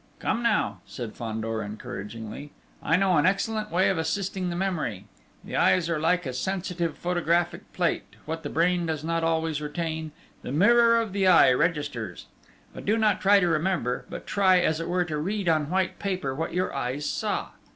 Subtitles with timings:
[0.17, 2.51] "Come now," said Fandor encouragingly,
[2.81, 5.05] "I know an excellent way of assisting the memory.
[5.43, 10.11] The eyes are like a sensitive photographic plate: what the brain does not always retain,
[10.41, 12.25] the mirror of the eye registers:
[12.83, 16.33] do not try to remember, but try, as it were, to read on white paper
[16.33, 17.49] what your eyes saw!..."